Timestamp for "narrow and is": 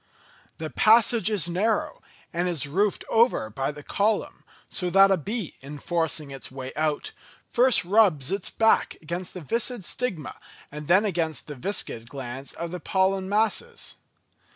1.47-2.65